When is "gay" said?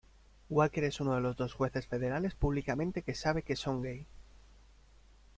3.83-4.07